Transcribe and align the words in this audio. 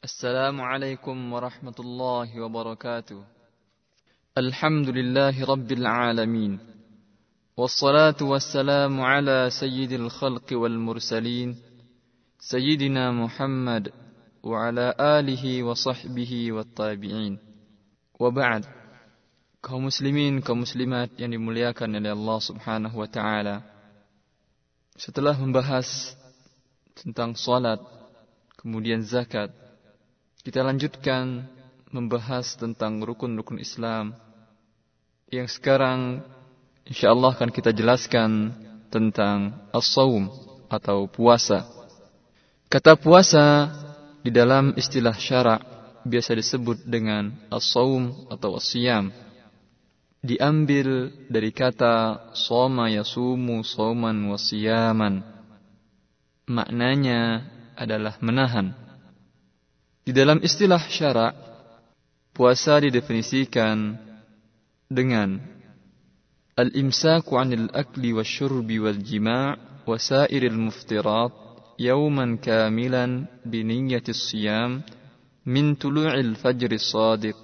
السلام 0.00 0.60
عليكم 0.60 1.32
ورحمة 1.32 1.74
الله 1.80 2.40
وبركاته 2.40 3.20
الحمد 4.38 4.88
لله 4.88 5.44
رب 5.44 5.72
العالمين 5.72 6.58
والصلاة 7.56 8.16
والسلام 8.22 9.00
على 9.00 9.50
سيد 9.52 9.92
الخلق 9.92 10.48
والمرسلين 10.52 11.56
سيدنا 12.38 13.12
محمد 13.12 13.92
وعلى 14.42 14.94
آله 15.00 15.62
وصحبه 15.68 16.32
والتابعين 16.52 17.38
وبعد 18.20 18.62
kaum 19.60 19.84
muslimin, 19.84 20.40
kaum 20.40 20.64
muslimat 20.64 21.12
yang 21.20 21.36
dimuliakan 21.36 22.00
oleh 22.00 22.16
Allah 22.16 22.38
Subhanahu 22.40 22.96
wa 22.96 23.04
taala. 23.04 23.60
Setelah 24.96 25.36
membahas 25.36 26.16
tentang 26.96 27.36
salat, 27.36 27.84
kemudian 28.56 29.04
zakat, 29.04 29.52
kita 30.40 30.64
lanjutkan 30.64 31.44
membahas 31.92 32.56
tentang 32.56 33.04
rukun-rukun 33.04 33.60
Islam 33.60 34.16
yang 35.28 35.44
sekarang 35.44 36.24
insyaallah 36.88 37.36
akan 37.36 37.52
kita 37.52 37.76
jelaskan 37.76 38.56
tentang 38.88 39.68
as-saum 39.68 40.32
atau 40.72 41.04
puasa. 41.12 41.68
Kata 42.72 42.96
puasa 42.96 43.68
di 44.24 44.32
dalam 44.32 44.72
istilah 44.80 45.12
syarak 45.12 45.60
biasa 46.08 46.32
disebut 46.32 46.88
dengan 46.88 47.36
as-saum 47.52 48.26
atau 48.32 48.56
as-siyam. 48.56 49.12
Diambil 50.24 51.12
dari 51.28 51.52
kata 51.52 52.32
soma 52.32 52.88
yasumu 52.88 53.60
sauman 53.60 54.16
wasiyaman. 54.32 55.20
Maknanya 56.48 57.44
adalah 57.76 58.16
menahan. 58.20 58.89
Di 60.00 60.16
dalam 60.16 60.40
istilah 60.40 60.80
syarak, 60.80 61.34
puasa 62.32 62.80
didefinisikan 62.80 64.00
dengan 64.88 65.36
al-imsaku 66.56 67.36
'anil 67.36 67.68
akli 67.70 68.16
wasyurbi 68.16 68.80
wal 68.80 69.00
jima' 69.00 69.60
wa 69.84 69.96
sairil 70.00 70.56
muftirat 70.56 71.32
yawman 71.76 72.40
kamilan 72.40 73.28
bi 73.44 73.60
niyyati 73.64 74.16
siyam 74.16 74.80
min 75.44 75.76
tulu'il 75.76 76.36
fajr 76.36 76.72
shadiq 76.76 77.36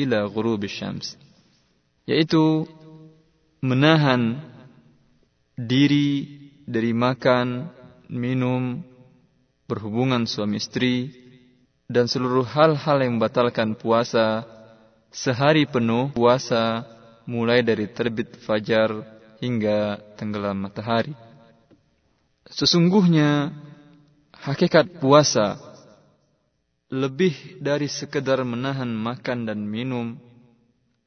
ila 0.00 0.28
ghurub 0.32 0.64
syams. 0.68 1.16
Yaitu 2.08 2.64
menahan 3.60 4.40
diri 5.56 6.40
dari 6.64 6.92
makan, 6.92 7.68
minum, 8.08 8.80
berhubungan 9.68 10.24
suami 10.24 10.56
istri 10.56 11.27
dan 11.88 12.04
seluruh 12.04 12.44
hal-hal 12.44 13.00
yang 13.00 13.16
membatalkan 13.16 13.72
puasa 13.72 14.44
sehari 15.08 15.64
penuh 15.64 16.12
puasa 16.12 16.84
mulai 17.24 17.64
dari 17.64 17.88
terbit 17.88 18.36
fajar 18.44 18.92
hingga 19.40 19.96
tenggelam 20.20 20.68
matahari. 20.68 21.16
Sesungguhnya 22.44 23.52
hakikat 24.36 25.00
puasa 25.00 25.56
lebih 26.92 27.60
dari 27.60 27.88
sekedar 27.88 28.40
menahan 28.44 28.88
makan 28.88 29.48
dan 29.48 29.60
minum 29.64 30.16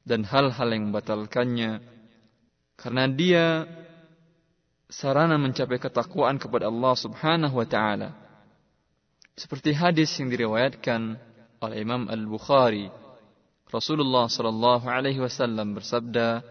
dan 0.02 0.26
hal-hal 0.26 0.66
yang 0.70 0.90
membatalkannya 0.90 1.82
karena 2.74 3.04
dia 3.06 3.46
sarana 4.90 5.38
mencapai 5.38 5.78
ketakwaan 5.78 6.38
kepada 6.42 6.66
Allah 6.66 6.94
Subhanahu 6.98 7.54
wa 7.58 7.66
taala 7.66 8.14
seperti 9.36 9.72
hadis 9.72 10.12
yang 10.20 10.28
diriwayatkan 10.28 11.16
oleh 11.62 11.76
Imam 11.80 12.10
Al-Bukhari, 12.10 12.92
Rasulullah 13.72 14.28
sallallahu 14.28 14.84
alaihi 14.84 15.22
wasallam 15.22 15.72
bersabda, 15.72 16.44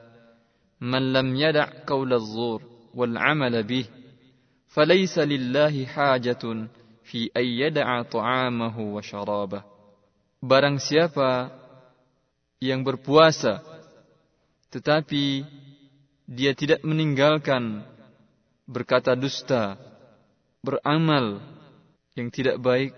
"Man 0.82 1.14
lam 1.14 1.38
yada' 1.38 1.86
qaula 1.86 2.18
az-zur 2.18 2.66
wal 2.98 3.14
'amala 3.14 3.62
bih, 3.62 3.86
falaysa 4.74 5.22
lillahi 5.22 5.86
hajatun 5.86 6.66
fi 7.06 7.30
ay 7.38 7.62
yada'a 7.62 8.02
ta'amahu 8.10 8.98
wa 8.98 9.02
syarabah." 9.06 9.62
Barang 10.42 10.82
siapa 10.82 11.54
yang 12.58 12.82
berpuasa 12.82 13.62
tetapi 14.72 15.44
dia 16.26 16.56
tidak 16.56 16.82
meninggalkan 16.88 17.84
berkata 18.64 19.14
dusta, 19.20 19.76
beramal 20.64 21.44
yang 22.16 22.28
tidak 22.28 22.60
baik, 22.60 22.92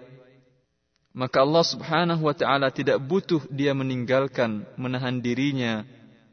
maka 1.13 1.45
Allah 1.45 1.65
Subhanahu 1.65 2.25
wa 2.25 2.33
taala 2.33 2.73
tidak 2.73 2.97
butuh 2.97 3.45
dia 3.53 3.71
meninggalkan 3.77 4.65
menahan 4.75 5.21
dirinya 5.21 5.85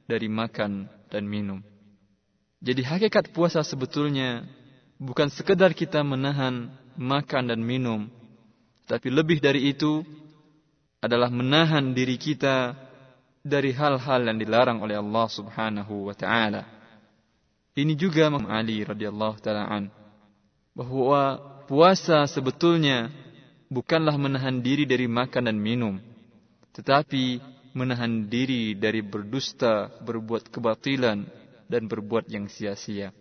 dari 0.09 0.27
makan 0.27 0.89
dan 1.13 1.29
minum. 1.29 1.61
Jadi 2.61 2.81
hakikat 2.85 3.33
puasa 3.37 3.61
sebetulnya 3.61 4.49
bukan 4.97 5.29
sekedar 5.29 5.77
kita 5.77 6.01
menahan 6.01 6.73
makan 6.97 7.53
dan 7.53 7.61
minum, 7.61 8.09
tapi 8.89 9.13
lebih 9.13 9.41
dari 9.41 9.69
itu 9.73 10.01
adalah 11.01 11.33
menahan 11.33 11.93
diri 11.97 12.17
kita 12.21 12.77
dari 13.41 13.73
hal-hal 13.73 14.21
yang 14.21 14.37
dilarang 14.37 14.85
oleh 14.85 14.97
Allah 14.97 15.27
Subhanahu 15.29 16.09
wa 16.09 16.17
taala. 16.17 16.65
Ini 17.73 17.97
juga 17.97 18.29
Imam 18.29 18.45
Ali 18.49 18.85
radhiyallahu 18.85 19.37
taala 19.41 19.65
an 19.69 19.89
bahwa 20.77 21.41
puasa 21.71 22.27
sebetulnya 22.27 23.15
bukanlah 23.71 24.19
menahan 24.19 24.59
diri 24.59 24.83
dari 24.83 25.07
makan 25.07 25.47
dan 25.47 25.55
minum, 25.55 26.03
tetapi 26.75 27.39
menahan 27.79 28.27
diri 28.27 28.75
dari 28.75 28.99
berdusta, 29.07 29.87
berbuat 30.03 30.51
kebatilan, 30.51 31.23
dan 31.71 31.83
berbuat 31.87 32.27
yang 32.27 32.51
sia-sia. 32.51 33.15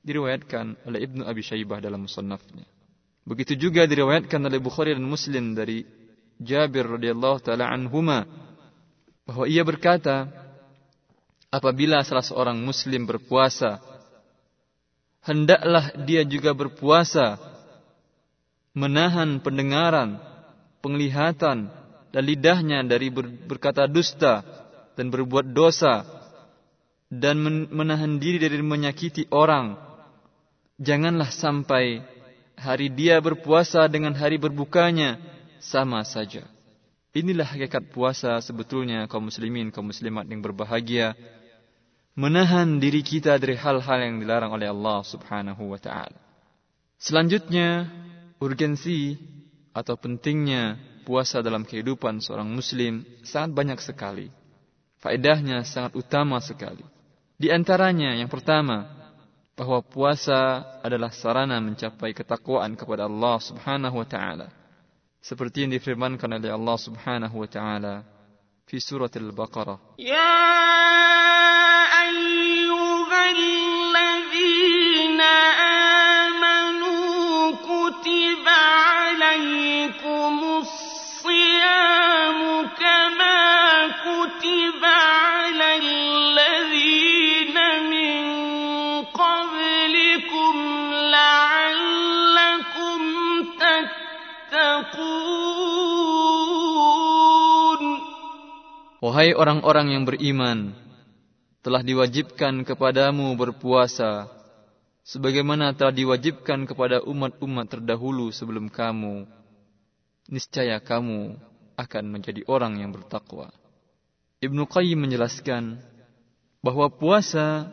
Diriwayatkan 0.00 0.88
oleh 0.88 1.04
Ibnu 1.04 1.28
Abi 1.28 1.44
Syaibah 1.44 1.84
dalam 1.84 2.08
musannafnya. 2.08 2.64
Begitu 3.28 3.68
juga 3.68 3.84
diriwayatkan 3.84 4.40
oleh 4.40 4.56
Bukhari 4.56 4.96
dan 4.96 5.04
Muslim 5.04 5.52
dari 5.52 5.84
Jabir 6.40 6.88
radhiyallahu 6.88 7.44
taala 7.44 7.68
anhuma 7.68 8.24
bahwa 9.28 9.44
ia 9.44 9.60
berkata, 9.60 10.24
apabila 11.52 12.00
salah 12.00 12.24
seorang 12.24 12.56
muslim 12.56 13.04
berpuasa, 13.04 13.76
hendaklah 15.20 15.92
dia 16.08 16.24
juga 16.24 16.56
berpuasa 16.56 17.49
menahan 18.76 19.42
pendengaran, 19.42 20.18
penglihatan, 20.80 21.70
dan 22.10 22.22
lidahnya 22.26 22.82
dari 22.86 23.10
ber, 23.10 23.26
berkata 23.46 23.86
dusta 23.86 24.42
dan 24.98 25.10
berbuat 25.10 25.54
dosa, 25.54 26.06
dan 27.10 27.42
menahan 27.70 28.22
diri 28.22 28.38
dari 28.38 28.62
menyakiti 28.62 29.26
orang. 29.34 29.74
Janganlah 30.78 31.28
sampai 31.34 32.00
hari 32.54 32.88
dia 32.88 33.18
berpuasa 33.18 33.90
dengan 33.90 34.14
hari 34.14 34.38
berbukanya 34.38 35.18
sama 35.58 36.06
saja. 36.06 36.46
Inilah 37.10 37.42
hakikat 37.42 37.90
puasa 37.90 38.38
sebetulnya 38.38 39.10
kaum 39.10 39.26
muslimin, 39.26 39.74
kaum 39.74 39.90
muslimat 39.90 40.30
yang 40.30 40.38
berbahagia. 40.38 41.18
Menahan 42.14 42.78
diri 42.78 43.02
kita 43.02 43.34
dari 43.34 43.58
hal-hal 43.58 43.98
yang 43.98 44.22
dilarang 44.22 44.54
oleh 44.54 44.70
Allah 44.70 45.02
subhanahu 45.02 45.74
wa 45.74 45.80
ta'ala. 45.80 46.18
Selanjutnya, 47.00 47.90
urgensi 48.40 49.14
atau 49.70 49.94
pentingnya 49.94 50.80
puasa 51.06 51.44
dalam 51.44 51.62
kehidupan 51.62 52.18
seorang 52.24 52.48
muslim 52.48 53.06
sangat 53.22 53.50
banyak 53.54 53.78
sekali. 53.78 54.26
Faedahnya 55.00 55.64
sangat 55.64 55.96
utama 55.96 56.40
sekali. 56.42 56.84
Di 57.40 57.48
antaranya 57.48 58.12
yang 58.12 58.28
pertama, 58.28 59.00
bahwa 59.60 59.84
puasa 59.84 60.64
adalah 60.80 61.12
sarana 61.12 61.60
mencapai 61.60 62.16
ketakwaan 62.16 62.76
kepada 62.76 63.04
Allah 63.04 63.36
Subhanahu 63.40 64.00
wa 64.00 64.08
taala. 64.08 64.48
Seperti 65.20 65.68
yang 65.68 65.72
difirmankan 65.76 66.32
oleh 66.40 66.48
Allah 66.48 66.76
Subhanahu 66.80 67.44
wa 67.44 67.48
taala 67.48 67.94
di 68.64 68.80
surat 68.80 69.12
Al-Baqarah. 69.12 70.00
Ya 70.00 70.69
Wahai 99.20 99.36
orang-orang 99.36 99.92
yang 99.92 100.08
beriman, 100.08 100.72
telah 101.60 101.84
diwajibkan 101.84 102.64
kepadamu 102.64 103.36
berpuasa, 103.36 104.32
sebagaimana 105.04 105.76
telah 105.76 105.92
diwajibkan 105.92 106.64
kepada 106.64 107.04
umat-umat 107.04 107.68
terdahulu 107.68 108.32
sebelum 108.32 108.72
kamu. 108.72 109.28
niscaya 110.32 110.80
kamu 110.80 111.36
akan 111.76 112.04
menjadi 112.08 112.48
orang 112.48 112.80
yang 112.80 112.96
bertakwa. 112.96 113.52
Ibnu 114.40 114.64
Qayyim 114.64 115.04
menjelaskan 115.04 115.84
bahwa 116.64 116.88
puasa 116.88 117.68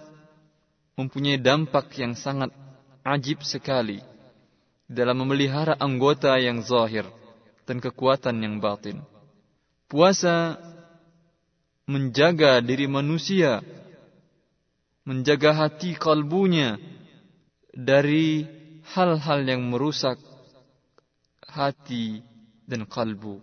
mempunyai 0.99 1.39
dampak 1.39 1.95
yang 1.95 2.11
sangat 2.11 2.51
ajib 3.07 3.39
sekali 3.47 4.03
dalam 4.83 5.15
memelihara 5.23 5.79
anggota 5.79 6.35
yang 6.44 6.59
zahir 6.59 7.07
dan 7.63 7.79
kekuatan 7.79 8.35
yang 8.35 8.59
batin. 8.59 8.99
Puasa 9.88 10.59
menjaga 11.88 12.60
diri 12.60 12.86
manusia, 12.86 13.63
menjaga 15.07 15.56
hati 15.56 15.95
kalbunya 15.95 16.75
dari 17.72 18.44
hal-hal 18.92 19.48
yang 19.48 19.63
merusak 19.72 20.19
hati 21.48 22.19
dan 22.68 22.84
kalbu. 22.84 23.39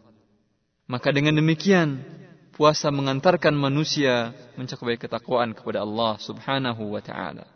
Maka 0.85 1.09
dengan 1.09 1.41
demikian, 1.41 2.05
puasa 2.53 2.93
mengantarkan 2.93 3.57
manusia 3.57 4.37
mencapai 4.61 5.01
ketakwaan 5.01 5.57
kepada 5.57 5.81
Allah 5.81 6.21
Subhanahu 6.21 6.93
wa 6.93 7.01
taala. 7.01 7.49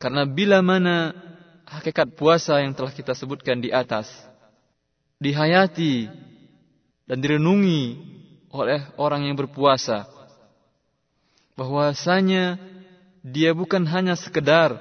Karena 0.00 0.24
bila 0.24 0.64
mana 0.64 1.12
hakikat 1.68 2.16
puasa 2.18 2.58
yang 2.64 2.72
telah 2.72 2.90
kita 2.90 3.14
sebutkan 3.14 3.60
di 3.62 3.70
atas 3.70 4.10
dihayati 5.22 6.10
dan 7.06 7.18
direnungi 7.22 8.11
oleh 8.52 8.84
orang 9.00 9.24
yang 9.24 9.34
berpuasa 9.34 10.04
bahwasanya 11.56 12.60
dia 13.24 13.56
bukan 13.56 13.88
hanya 13.88 14.12
sekedar 14.12 14.76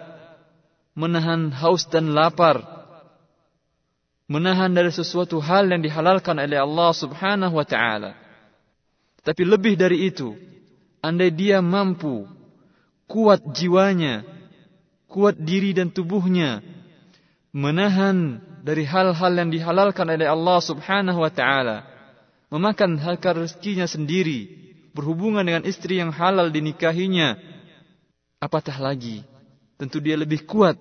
menahan 0.91 1.50
haus 1.56 1.88
dan 1.88 2.12
lapar 2.12 2.81
menahan 4.31 4.71
dari 4.71 4.88
sesuatu 4.91 5.44
hal 5.44 5.68
yang 5.68 5.83
dihalalkan 5.83 6.39
oleh 6.39 6.56
Allah 6.56 6.95
Subhanahu 6.95 7.59
wa 7.59 7.68
taala. 7.68 8.15
Tapi 9.27 9.44
lebih 9.44 9.75
dari 9.75 10.07
itu, 10.07 10.39
andai 11.03 11.35
dia 11.35 11.59
mampu 11.59 12.23
kuat 13.12 13.44
jiwanya, 13.51 14.23
kuat 15.12 15.35
diri 15.35 15.75
dan 15.75 15.91
tubuhnya 15.91 16.63
menahan 17.51 18.39
dari 18.63 18.88
hal-hal 18.88 19.35
yang 19.35 19.51
dihalalkan 19.51 20.07
oleh 20.07 20.23
Allah 20.31 20.59
Subhanahu 20.63 21.19
wa 21.19 21.31
taala, 21.35 21.91
memakan 22.51 23.00
harta 23.00 23.31
rezekinya 23.31 23.88
sendiri, 23.88 24.51
berhubungan 24.92 25.48
dengan 25.48 25.63
istri 25.63 26.03
yang 26.03 26.12
halal 26.12 26.51
dinikahinya, 26.51 27.39
apatah 28.44 28.75
lagi 28.77 29.24
tentu 29.80 30.03
dia 30.03 30.19
lebih 30.19 30.44
kuat 30.45 30.75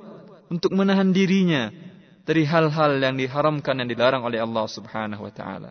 untuk 0.51 0.75
menahan 0.75 1.15
dirinya 1.15 1.71
dari 2.27 2.45
hal-hal 2.45 2.99
yang 3.01 3.17
diharamkan 3.17 3.79
dan 3.79 3.87
dilarang 3.87 4.27
oleh 4.27 4.43
Allah 4.43 4.67
Subhanahu 4.67 5.25
wa 5.25 5.33
taala. 5.33 5.71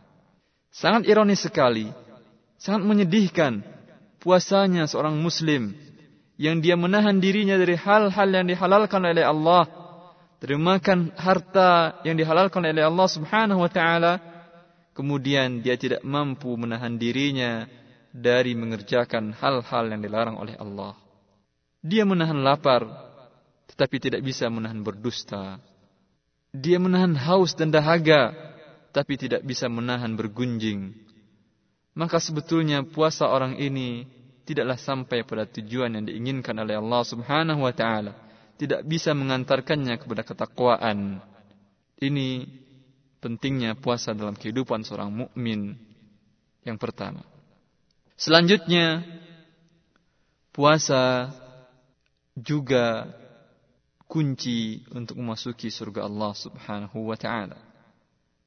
Sangat 0.71 1.05
ironis 1.05 1.43
sekali, 1.43 1.91
sangat 2.55 2.87
menyedihkan 2.87 3.61
puasanya 4.23 4.87
seorang 4.87 5.19
muslim 5.19 5.75
yang 6.39 6.63
dia 6.63 6.79
menahan 6.79 7.19
dirinya 7.19 7.59
dari 7.59 7.75
hal-hal 7.75 8.27
yang 8.31 8.47
dihalalkan 8.47 9.03
oleh 9.03 9.27
Allah, 9.27 9.67
dari 10.39 10.55
makan 10.55 11.11
harta 11.19 11.99
yang 12.07 12.15
dihalalkan 12.15 12.63
oleh 12.63 12.87
Allah 12.87 13.07
Subhanahu 13.11 13.59
wa 13.59 13.71
taala, 13.71 14.28
kemudian 14.99 15.63
dia 15.63 15.79
tidak 15.79 16.03
mampu 16.03 16.51
menahan 16.59 16.99
dirinya 16.99 17.63
dari 18.11 18.51
mengerjakan 18.51 19.31
hal-hal 19.31 19.87
yang 19.87 20.03
dilarang 20.03 20.35
oleh 20.35 20.59
Allah. 20.59 20.99
Dia 21.79 22.03
menahan 22.03 22.43
lapar, 22.43 22.83
tetapi 23.71 23.95
tidak 24.03 24.19
bisa 24.27 24.51
menahan 24.51 24.83
berdusta. 24.83 25.63
Dia 26.51 26.83
menahan 26.83 27.15
haus 27.15 27.55
dan 27.55 27.71
dahaga, 27.71 28.35
tapi 28.91 29.15
tidak 29.15 29.39
bisa 29.47 29.71
menahan 29.71 30.19
bergunjing. 30.19 30.91
Maka 31.95 32.19
sebetulnya 32.19 32.83
puasa 32.83 33.31
orang 33.31 33.55
ini 33.55 34.03
tidaklah 34.43 34.75
sampai 34.75 35.23
pada 35.23 35.47
tujuan 35.47 35.95
yang 35.95 36.03
diinginkan 36.03 36.59
oleh 36.59 36.75
Allah 36.75 37.07
Subhanahu 37.07 37.63
wa 37.63 37.71
taala, 37.71 38.19
tidak 38.59 38.83
bisa 38.83 39.15
mengantarkannya 39.15 39.95
kepada 39.95 40.27
ketakwaan. 40.27 41.23
Ini 42.03 42.59
pentingnya 43.19 43.75
puasa 43.75 44.15
dalam 44.15 44.35
kehidupan 44.35 44.83
seorang 44.83 45.11
mukmin 45.11 45.75
yang 46.63 46.79
pertama. 46.79 47.23
Selanjutnya 48.19 49.03
puasa 50.51 51.31
juga 52.35 53.07
kunci 54.09 54.83
untuk 54.91 55.19
memasuki 55.19 55.71
surga 55.71 56.07
Allah 56.07 56.33
Subhanahu 56.35 56.97
wa 57.07 57.15
taala. 57.19 57.59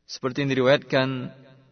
Seperti 0.04 0.44
yang 0.44 0.50
diriwayatkan 0.52 1.08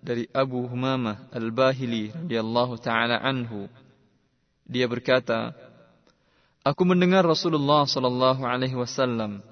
dari 0.01 0.25
Abu 0.33 0.65
Humamah 0.65 1.29
Al-Bahili 1.35 2.09
radhiyallahu 2.15 2.81
taala 2.81 3.21
anhu. 3.21 3.69
Dia 4.65 4.89
berkata, 4.89 5.53
Aku 6.65 6.85
mendengar 6.89 7.25
Rasulullah 7.25 7.85
sallallahu 7.85 8.45
alaihi 8.45 8.77
wasallam 8.77 9.45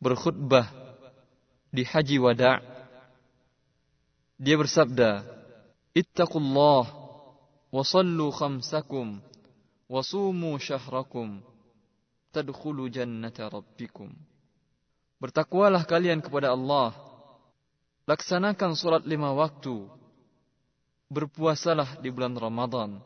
berkhutbah 0.00 0.83
di 1.74 1.82
Haji 1.82 2.22
Wada'. 2.22 2.62
Dia 4.38 4.54
bersabda, 4.54 5.26
"Ittaqullah 5.90 6.84
wa 7.74 7.82
sallu 7.82 8.30
khamsakum 8.30 9.18
wa 9.90 10.00
sumu 10.06 10.54
syahrakum." 10.62 11.42
tadkhulu 12.34 12.90
jannata 12.90 13.46
rabbikum. 13.46 14.10
Bertakwalah 15.22 15.86
kalian 15.86 16.18
kepada 16.18 16.50
Allah. 16.50 16.90
Laksanakan 18.10 18.74
solat 18.74 19.06
lima 19.06 19.30
waktu. 19.30 19.86
Berpuasalah 21.08 22.02
di 22.02 22.10
bulan 22.10 22.34
Ramadan. 22.34 22.98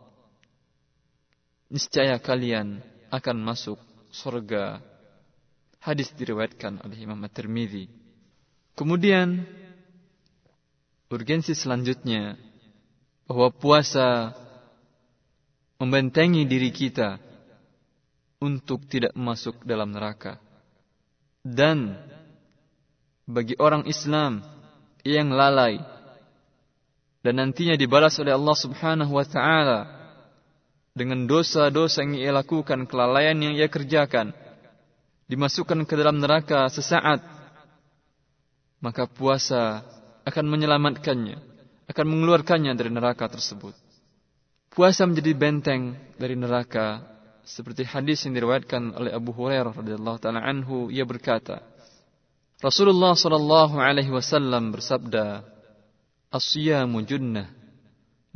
Niscaya 1.68 2.16
kalian 2.16 2.80
akan 3.12 3.36
masuk 3.44 3.76
surga. 4.08 4.80
Hadis 5.78 6.10
diriwayatkan 6.16 6.80
oleh 6.82 6.96
Imam 6.96 7.20
At-Tirmidzi. 7.22 8.07
Kemudian 8.78 9.42
urgensi 11.10 11.50
selanjutnya 11.50 12.38
bahwa 13.26 13.50
puasa 13.50 14.30
membentengi 15.82 16.46
diri 16.46 16.70
kita 16.70 17.19
untuk 18.38 18.86
tidak 18.86 19.19
masuk 19.19 19.66
dalam 19.66 19.90
neraka. 19.90 20.38
Dan 21.42 21.98
bagi 23.26 23.58
orang 23.58 23.82
Islam 23.90 24.46
yang 25.02 25.34
lalai 25.34 25.82
dan 27.26 27.34
nantinya 27.42 27.75
dibalas 27.75 28.14
oleh 28.23 28.30
Allah 28.30 28.56
Subhanahu 28.56 29.11
wa 29.11 29.26
taala 29.26 29.80
dengan 30.94 31.26
dosa-dosa 31.26 32.06
yang 32.06 32.14
ia 32.18 32.30
lakukan, 32.35 32.87
kelalaian 32.87 33.38
yang 33.38 33.54
ia 33.54 33.70
kerjakan, 33.70 34.35
dimasukkan 35.30 35.87
ke 35.87 35.94
dalam 35.94 36.18
neraka 36.18 36.66
sesaat, 36.70 37.38
maka 38.78 39.11
puasa 39.11 39.82
akan 40.23 40.44
menyelamatkannya, 40.47 41.38
akan 41.88 42.06
mengeluarkannya 42.06 42.73
dari 42.76 42.90
neraka 42.92 43.26
tersebut. 43.26 43.75
Puasa 44.68 45.08
menjadi 45.08 45.32
benteng 45.35 45.99
dari 46.20 46.38
neraka 46.38 47.02
seperti 47.49 47.82
hadis 47.88 48.23
yang 48.28 48.37
diriwayatkan 48.37 48.92
oleh 48.92 49.11
Abu 49.16 49.32
Hurairah 49.32 49.73
radhiyallahu 49.73 50.20
taala 50.20 50.44
anhu 50.44 50.92
ia 50.92 51.08
berkata 51.08 51.64
Rasulullah 52.61 53.16
sallallahu 53.16 53.80
alaihi 53.80 54.12
wasallam 54.12 54.68
bersabda 54.76 55.42
As-siyamu 56.28 57.00
junnah 57.08 57.49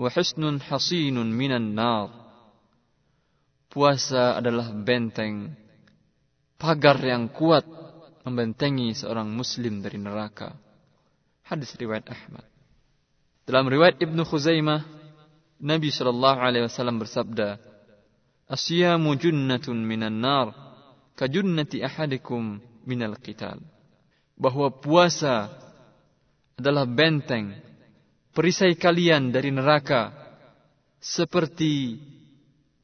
wa 0.01 0.09
husnun 0.09 0.57
hasinun 0.65 1.29
minan 1.29 1.77
nar 1.77 2.09
Puasa 3.69 4.41
adalah 4.41 4.73
benteng 4.73 5.53
pagar 6.57 6.97
yang 7.05 7.29
kuat 7.29 7.65
membentengi 8.23 8.95
seorang 8.95 9.31
muslim 9.31 9.83
dari 9.83 9.99
neraka 9.99 10.55
Hadis 11.47 11.75
riwayat 11.79 12.07
Ahmad 12.11 12.47
Dalam 13.45 13.67
riwayat 13.67 13.99
Ibnu 13.99 14.23
Khuzaimah 14.23 14.83
Nabi 15.63 15.95
sallallahu 15.95 16.39
alaihi 16.43 16.67
wasallam 16.67 16.99
bersabda 17.03 17.59
Asyamu 18.53 19.17
junnatun 19.17 19.81
minan 19.81 20.21
nar 20.21 20.53
kajunnati 21.17 21.81
ahadikum 21.81 22.61
minal 22.85 23.17
qital. 23.17 23.61
Bahwa 24.37 24.69
puasa 24.75 25.49
adalah 26.59 26.85
benteng 26.85 27.55
perisai 28.37 28.77
kalian 28.77 29.31
dari 29.31 29.55
neraka 29.55 30.13
seperti 30.99 31.97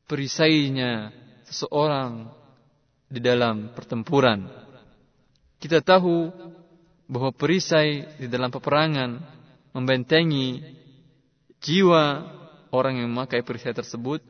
perisainya 0.09 1.13
seseorang 1.49 2.31
di 3.09 3.21
dalam 3.21 3.75
pertempuran. 3.75 4.68
Kita 5.59 5.83
tahu 5.83 6.31
bahwa 7.11 7.31
perisai 7.35 8.07
di 8.21 8.27
dalam 8.31 8.53
peperangan 8.55 9.19
membentengi 9.75 10.63
jiwa 11.59 12.31
orang 12.71 13.03
yang 13.03 13.11
memakai 13.11 13.43
perisai 13.43 13.75
tersebut 13.75 14.23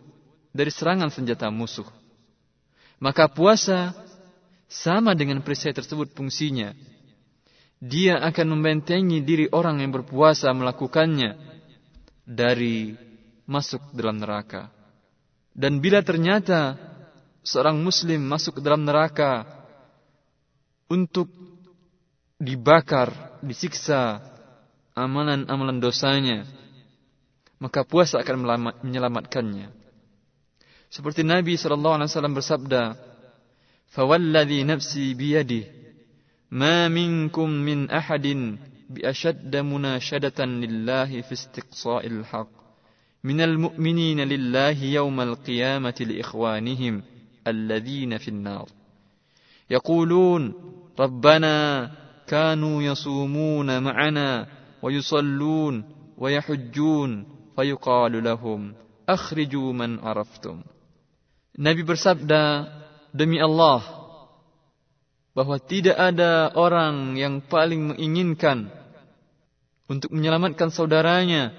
dari 0.54 0.73
serangan 0.73 1.12
senjata 1.12 1.52
musuh. 1.52 1.87
Maka 2.99 3.28
puasa 3.28 3.92
sama 4.68 5.12
dengan 5.12 5.40
perisai 5.44 5.73
tersebut 5.73 6.12
fungsinya. 6.12 6.73
dia 7.78 8.18
akan 8.18 8.58
membentengi 8.58 9.23
diri 9.23 9.47
orang 9.54 9.78
yang 9.78 9.94
berpuasa 9.94 10.50
melakukannya 10.50 11.38
dari 12.26 12.90
masuk 13.47 13.94
dalam 13.94 14.18
neraka. 14.18 14.66
Dan 15.54 15.78
bila 15.78 16.02
ternyata 16.02 16.75
seorang 17.47 17.78
muslim 17.78 18.18
masuk 18.26 18.58
ke 18.58 18.61
dalam 18.66 18.82
neraka 18.82 19.57
untuk 20.88 21.28
dibakar, 22.40 23.40
disiksa 23.45 24.21
amalan-amalan 24.97 25.78
dosanya, 25.78 26.49
maka 27.62 27.85
puasa 27.85 28.18
akan 28.21 28.73
menyelamatkannya. 28.83 29.71
Seperti 30.88 31.23
Nabi 31.23 31.54
saw 31.61 31.76
bersabda, 32.33 32.97
"Fawalladhi 33.92 34.64
nafsi 34.64 35.12
biyadihi, 35.12 35.78
مَا 36.49 36.88
مِنْكُمْ 36.88 37.49
مِنْ 37.49 37.90
أَحَدٍ 37.92 38.57
بِأَشَدَّ 38.88 39.52
ashadda 39.52 40.45
لِلَّهِ 40.49 41.21
فِي 41.21 41.35
fi 41.37 42.09
الْحَقِّ 42.09 42.25
haqq 42.25 42.49
min 43.25 43.40
al-mu'minina 43.40 44.25
lillahi 44.25 44.97
yawmal 44.97 45.37
qiyamati 45.45 46.09
li 46.09 46.25
ikhwanihim. 46.25 47.02
يقولون 49.69 50.53
ربنا 51.00 51.55
كانوا 52.27 52.83
يصومون 52.83 53.83
معنا 53.83 54.48
ويصلون 54.81 55.74
ويحجون 56.17 57.25
فيقال 57.55 58.24
لهم 58.24 58.74
أخرجوا 59.10 59.74
من 59.74 60.00
عرفتم 60.00 60.57
Nabi 61.53 61.86
bersabda, 61.86 62.65
Demi 63.13 63.38
Allah, 63.38 63.86
bahwa 65.38 65.62
tidak 65.62 65.93
ada 65.93 66.50
orang 66.57 67.13
yang 67.13 67.45
paling 67.45 67.93
menginginkan 67.93 68.74
untuk 69.86 70.10
menyelamatkan 70.10 70.74
saudaranya 70.74 71.53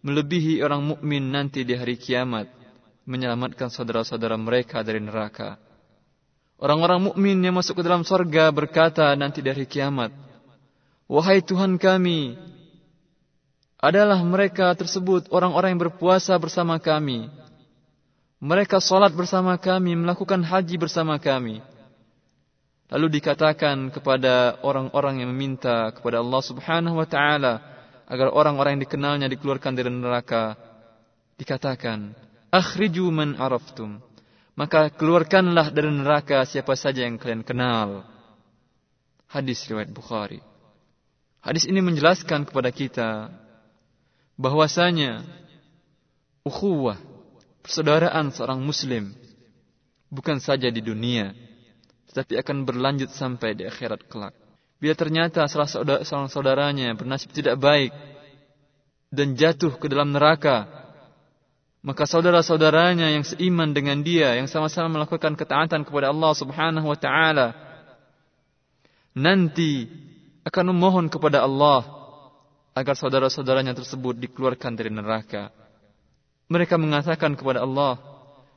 melebihi 0.00 0.64
orang 0.64 0.80
mukmin 0.80 1.28
nanti 1.28 1.60
di 1.60 1.76
hari 1.76 2.00
kiamat 2.00 2.48
menyelamatkan 3.08 3.72
saudara-saudara 3.72 4.36
mereka 4.36 4.84
dari 4.84 5.00
neraka. 5.00 5.56
Orang-orang 6.61 7.11
mukmin 7.11 7.37
yang 7.41 7.57
masuk 7.57 7.79
ke 7.79 7.83
dalam 7.83 8.05
sorga 8.05 8.49
berkata 8.53 9.11
nanti 9.17 9.43
dari 9.43 9.67
kiamat, 9.67 10.13
Wahai 11.09 11.43
Tuhan 11.43 11.75
kami, 11.75 12.39
adalah 13.83 14.15
mereka 14.23 14.71
tersebut 14.71 15.27
orang-orang 15.27 15.75
yang 15.75 15.81
berpuasa 15.91 16.31
bersama 16.39 16.79
kami. 16.79 17.27
Mereka 18.39 18.79
sholat 18.79 19.11
bersama 19.11 19.59
kami, 19.59 19.95
melakukan 19.99 20.39
haji 20.39 20.75
bersama 20.79 21.19
kami. 21.19 21.59
Lalu 22.87 23.19
dikatakan 23.19 23.91
kepada 23.91 24.59
orang-orang 24.63 25.23
yang 25.23 25.29
meminta 25.35 25.91
kepada 25.91 26.23
Allah 26.23 26.41
Subhanahu 26.45 26.95
wa 26.99 27.07
taala 27.07 27.59
agar 28.07 28.31
orang-orang 28.31 28.77
yang 28.79 28.83
dikenalnya 28.87 29.27
dikeluarkan 29.31 29.73
dari 29.75 29.91
neraka. 29.91 30.55
Dikatakan, 31.35 32.13
"Akhriju 32.53 33.09
man 33.09 33.35
araftum." 33.35 33.99
Maka 34.53 34.93
keluarkanlah 34.93 35.73
dari 35.73 35.89
neraka 35.89 36.45
siapa 36.45 36.77
saja 36.77 37.01
yang 37.01 37.17
kalian 37.17 37.41
kenal. 37.41 38.05
Hadis 39.25 39.65
riwayat 39.65 39.89
Bukhari. 39.89 40.37
Hadis 41.41 41.65
ini 41.65 41.81
menjelaskan 41.81 42.45
kepada 42.45 42.69
kita 42.69 43.33
bahwasanya 44.37 45.25
ukhuwah, 46.45 47.01
persaudaraan 47.65 48.29
seorang 48.29 48.61
muslim 48.61 49.11
bukan 50.13 50.37
saja 50.37 50.69
di 50.69 50.79
dunia 50.85 51.33
tetapi 52.13 52.37
akan 52.45 52.61
berlanjut 52.61 53.09
sampai 53.09 53.57
di 53.57 53.65
akhirat 53.65 54.05
kelak. 54.05 54.37
Bila 54.77 54.93
ternyata 54.93 55.49
salah 55.49 55.65
seorang 55.65 56.29
saudaranya 56.29 56.93
bernasib 56.93 57.33
tidak 57.33 57.57
baik 57.57 57.89
dan 59.09 59.33
jatuh 59.33 59.73
ke 59.81 59.89
dalam 59.89 60.13
neraka, 60.13 60.82
maka 61.83 62.07
saudara-saudaranya 62.07 63.11
yang 63.11 63.27
seiman 63.27 63.75
dengan 63.75 63.99
dia, 63.99 64.39
yang 64.39 64.47
sama-sama 64.47 64.89
melakukan 64.89 65.35
ketaatan 65.35 65.83
kepada 65.83 66.09
Allah 66.09 66.31
Subhanahu 66.31 66.87
wa 66.87 66.97
taala, 66.97 67.53
nanti 69.13 69.91
akan 70.47 70.71
memohon 70.71 71.11
kepada 71.11 71.43
Allah 71.43 71.83
agar 72.73 72.95
saudara-saudaranya 72.95 73.75
tersebut 73.75 74.17
dikeluarkan 74.17 74.73
dari 74.73 74.89
neraka. 74.89 75.51
Mereka 76.47 76.79
mengatakan 76.79 77.35
kepada 77.37 77.61
Allah, 77.61 77.99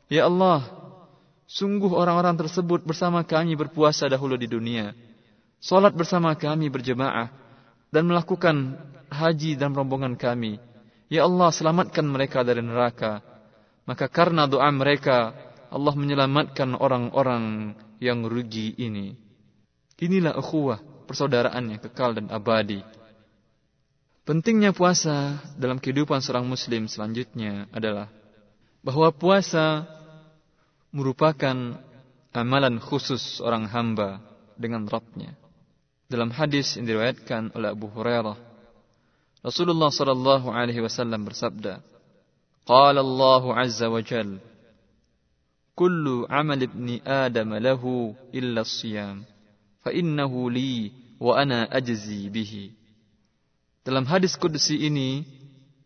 "Ya 0.08 0.24
Allah, 0.30 0.86
Sungguh 1.46 1.94
orang-orang 1.94 2.34
tersebut 2.34 2.82
bersama 2.82 3.22
kami 3.22 3.54
berpuasa 3.54 4.10
dahulu 4.10 4.34
di 4.34 4.50
dunia. 4.50 4.90
Salat 5.62 5.94
bersama 5.94 6.34
kami 6.34 6.66
berjemaah. 6.66 7.30
Dan 7.86 8.10
melakukan 8.10 8.82
haji 9.14 9.54
dan 9.54 9.70
rombongan 9.70 10.18
kami. 10.18 10.58
Ya 11.06 11.22
Allah 11.22 11.54
selamatkan 11.54 12.06
mereka 12.06 12.42
dari 12.42 12.62
neraka. 12.62 13.22
Maka 13.86 14.10
karena 14.10 14.50
doa 14.50 14.66
mereka, 14.74 15.30
Allah 15.70 15.94
menyelamatkan 15.94 16.74
orang-orang 16.74 17.74
yang 18.02 18.26
rugi 18.26 18.74
ini. 18.74 19.14
Inilah 19.96 20.34
ukhuwah, 20.34 20.82
persaudaraan 21.06 21.70
yang 21.70 21.80
kekal 21.80 22.18
dan 22.18 22.26
abadi. 22.28 22.82
Pentingnya 24.26 24.74
puasa 24.74 25.38
dalam 25.54 25.78
kehidupan 25.78 26.18
seorang 26.18 26.42
muslim 26.42 26.90
selanjutnya 26.90 27.70
adalah 27.70 28.10
bahwa 28.82 29.14
puasa 29.14 29.86
merupakan 30.90 31.78
amalan 32.34 32.82
khusus 32.82 33.38
orang 33.38 33.70
hamba 33.70 34.18
dengan 34.58 34.82
Rabbnya. 34.90 35.38
Dalam 36.10 36.34
hadis 36.34 36.74
yang 36.74 36.90
diriwayatkan 36.90 37.54
oleh 37.54 37.70
Abu 37.70 37.86
Hurairah, 37.90 38.38
Rasulullah 39.46 39.94
sallallahu 39.94 40.50
alaihi 40.50 40.82
wasallam 40.82 41.22
bersabda, 41.22 41.78
"Qala 42.66 42.98
Allah 42.98 43.42
azza 43.62 43.86
wa 43.86 44.02
jal, 44.02 44.42
kullu 45.78 46.26
amal 46.26 46.58
ibni 46.58 46.98
Adam 47.06 47.54
lahu 47.54 48.18
illa 48.34 48.66
as-siyam, 48.66 49.22
fa 49.86 49.94
innahu 49.94 50.50
li 50.50 50.90
wa 51.22 51.38
ana 51.38 51.62
ajzi 51.70 52.26
bihi." 52.26 52.74
Dalam 53.86 54.02
hadis 54.10 54.34
kudusi 54.34 54.82
ini, 54.82 55.22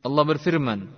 Allah 0.01 0.25
berfirman, 0.25 0.89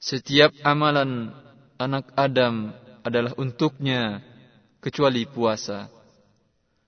setiap 0.00 0.56
amalan 0.64 1.36
anak 1.76 2.16
Adam 2.16 2.72
adalah 3.04 3.36
untuknya 3.36 4.24
kecuali 4.80 5.28
puasa. 5.28 5.92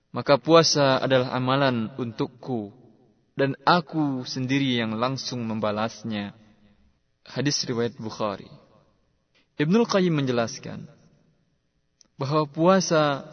Maka 0.09 0.41
puasa 0.41 0.97
adalah 0.97 1.37
amalan 1.37 1.93
untukku 2.01 2.73
dan 3.35 3.53
aku 3.67 4.23
sendiri 4.23 4.79
yang 4.79 4.95
langsung 4.95 5.43
membalasnya. 5.43 6.35
Hadis 7.25 7.61
riwayat 7.67 7.97
Bukhari. 7.99 8.47
Ibnul 9.59 9.87
Qayyim 9.87 10.13
menjelaskan 10.13 10.87
bahwa 12.15 12.47
puasa 12.47 13.27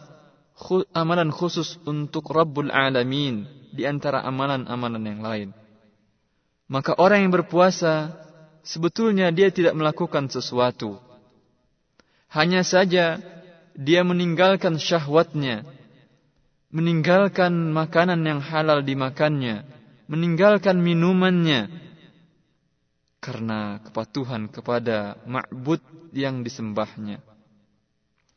amalan 0.91 1.31
khusus 1.31 1.79
untuk 1.87 2.31
Rabbul 2.31 2.71
Alamin 2.71 3.47
di 3.71 3.87
antara 3.87 4.23
amalan-amalan 4.23 5.03
yang 5.03 5.21
lain. 5.23 5.49
Maka 6.67 6.95
orang 6.97 7.27
yang 7.27 7.33
berpuasa 7.35 8.11
sebetulnya 8.63 9.29
dia 9.29 9.51
tidak 9.51 9.75
melakukan 9.77 10.31
sesuatu 10.31 10.99
hanya 12.33 12.65
saja 12.65 13.21
dia 13.77 14.01
meninggalkan 14.01 14.81
syahwatnya, 14.81 15.61
meninggalkan 16.73 17.69
makanan 17.69 18.25
yang 18.25 18.41
halal 18.41 18.81
dimakannya, 18.81 19.61
meninggalkan 20.13 20.77
minumannya 20.77 21.73
karena 23.17 23.81
kepatuhan 23.81 24.45
kepada 24.45 25.17
ma'bud 25.25 25.81
yang 26.13 26.45
disembahnya. 26.45 27.17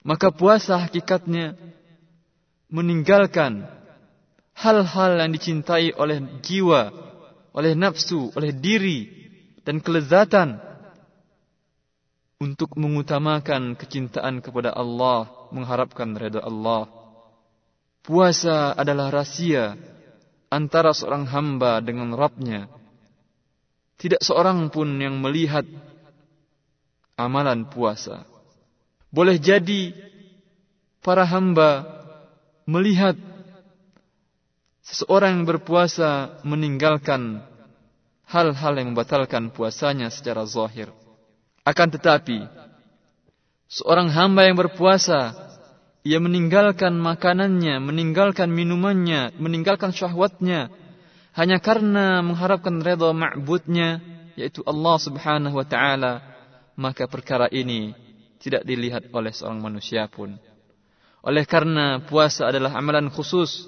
Maka 0.00 0.32
puasa 0.32 0.80
hakikatnya 0.80 1.52
meninggalkan 2.72 3.68
hal-hal 4.56 5.20
yang 5.20 5.30
dicintai 5.36 5.92
oleh 5.92 6.40
jiwa, 6.40 6.96
oleh 7.52 7.76
nafsu, 7.76 8.32
oleh 8.32 8.56
diri 8.56 9.12
dan 9.60 9.84
kelezatan 9.84 10.56
untuk 12.40 12.72
mengutamakan 12.80 13.76
kecintaan 13.76 14.40
kepada 14.40 14.72
Allah, 14.72 15.28
mengharapkan 15.52 16.16
redha 16.16 16.40
Allah. 16.40 16.88
Puasa 18.00 18.72
adalah 18.72 19.10
rahasia 19.10 19.74
antara 20.56 20.96
seorang 20.96 21.28
hamba 21.28 21.84
dengan 21.84 22.16
Rabbnya. 22.16 22.72
Tidak 24.00 24.24
seorang 24.24 24.72
pun 24.72 24.96
yang 24.96 25.20
melihat 25.20 25.68
amalan 27.20 27.68
puasa. 27.68 28.24
Boleh 29.12 29.36
jadi 29.36 29.92
para 31.04 31.28
hamba 31.28 31.84
melihat 32.64 33.16
seseorang 34.84 35.40
yang 35.40 35.46
berpuasa 35.46 36.40
meninggalkan 36.42 37.40
hal-hal 38.26 38.72
yang 38.74 38.92
membatalkan 38.92 39.54
puasanya 39.54 40.10
secara 40.10 40.42
zahir. 40.44 40.90
Akan 41.62 41.90
tetapi, 41.90 42.46
seorang 43.70 44.10
hamba 44.10 44.46
yang 44.46 44.58
berpuasa, 44.58 45.45
ia 46.06 46.22
meninggalkan 46.22 46.94
makanannya, 47.02 47.82
meninggalkan 47.82 48.46
minumannya, 48.46 49.34
meninggalkan 49.42 49.90
syahwatnya 49.90 50.70
hanya 51.34 51.58
karena 51.58 52.22
mengharapkan 52.22 52.78
redha 52.78 53.10
ma'budnya 53.10 53.98
yaitu 54.38 54.62
Allah 54.62 54.96
Subhanahu 55.02 55.58
wa 55.58 55.66
taala, 55.66 56.22
maka 56.78 57.10
perkara 57.10 57.50
ini 57.50 57.90
tidak 58.38 58.62
dilihat 58.62 59.10
oleh 59.10 59.34
seorang 59.34 59.58
manusia 59.58 60.06
pun. 60.06 60.38
Oleh 61.26 61.42
karena 61.42 61.98
puasa 62.06 62.46
adalah 62.54 62.78
amalan 62.78 63.10
khusus 63.10 63.66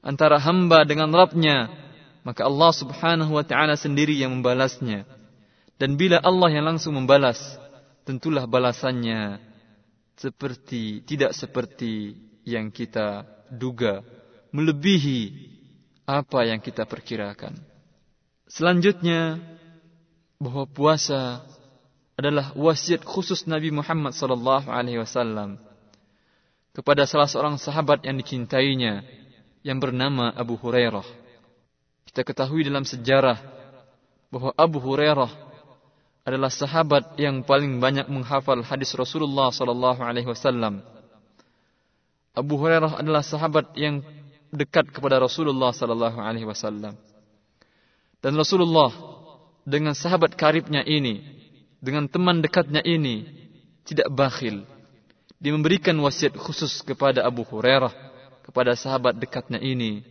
antara 0.00 0.40
hamba 0.40 0.88
dengan 0.88 1.12
Rabbnya, 1.12 1.68
maka 2.24 2.48
Allah 2.48 2.72
Subhanahu 2.72 3.36
wa 3.36 3.44
taala 3.44 3.76
sendiri 3.76 4.16
yang 4.16 4.32
membalasnya. 4.40 5.04
Dan 5.76 6.00
bila 6.00 6.16
Allah 6.24 6.48
yang 6.48 6.64
langsung 6.64 6.96
membalas, 6.96 7.38
tentulah 8.08 8.48
balasannya 8.48 9.47
seperti 10.18 11.06
tidak 11.06 11.30
seperti 11.32 12.18
yang 12.42 12.74
kita 12.74 13.22
duga, 13.54 14.02
melebihi 14.50 15.48
apa 16.04 16.42
yang 16.42 16.58
kita 16.58 16.82
perkirakan. 16.84 17.54
Selanjutnya 18.50 19.38
bahwa 20.42 20.66
puasa 20.66 21.44
adalah 22.18 22.50
wasiat 22.58 23.06
khusus 23.06 23.46
Nabi 23.46 23.70
Muhammad 23.70 24.10
sallallahu 24.10 24.66
alaihi 24.66 24.98
wasallam 24.98 25.60
kepada 26.74 27.06
salah 27.06 27.30
seorang 27.30 27.54
sahabat 27.60 28.02
yang 28.02 28.18
dicintainya 28.18 29.06
yang 29.62 29.78
bernama 29.78 30.34
Abu 30.34 30.58
Hurairah. 30.58 31.06
Kita 32.10 32.26
ketahui 32.26 32.66
dalam 32.66 32.82
sejarah 32.82 33.38
bahwa 34.32 34.50
Abu 34.58 34.82
Hurairah 34.82 35.47
adalah 36.26 36.52
sahabat 36.52 37.16
yang 37.16 37.40
paling 37.42 37.80
banyak 37.80 38.06
menghafal 38.10 38.60
hadis 38.60 38.92
Rasulullah 38.94 39.48
sallallahu 39.48 40.00
alaihi 40.02 40.28
wasallam. 40.28 40.84
Abu 42.36 42.54
Hurairah 42.54 43.02
adalah 43.02 43.24
sahabat 43.24 43.74
yang 43.74 44.04
dekat 44.54 44.94
kepada 44.94 45.18
Rasulullah 45.18 45.74
sallallahu 45.74 46.18
alaihi 46.22 46.46
wasallam. 46.46 46.94
Dan 48.18 48.32
Rasulullah 48.34 48.90
dengan 49.66 49.94
sahabat 49.94 50.34
karibnya 50.34 50.82
ini, 50.86 51.22
dengan 51.78 52.06
teman 52.10 52.42
dekatnya 52.42 52.82
ini 52.82 53.26
tidak 53.86 54.10
bakhil. 54.10 54.66
Dia 55.38 55.54
memberikan 55.54 55.94
wasiat 56.02 56.34
khusus 56.34 56.82
kepada 56.82 57.22
Abu 57.22 57.46
Hurairah, 57.46 57.94
kepada 58.42 58.74
sahabat 58.74 59.14
dekatnya 59.14 59.62
ini 59.62 60.02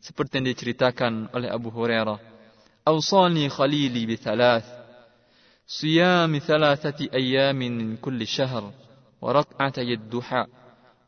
seperti 0.00 0.40
yang 0.40 0.48
diceritakan 0.48 1.28
oleh 1.36 1.52
Abu 1.52 1.68
Hurairah. 1.68 2.16
Awsani 2.88 3.44
khalili 3.52 4.08
bi 4.08 4.16
thalath 4.16 4.79
صيام 5.69 6.39
ثلاثة 6.39 7.09
أيام 7.13 7.55
من 7.55 7.97
كل 7.97 8.27
شهر 8.27 8.71
وركعتي 9.21 9.93
الدحى 9.93 10.45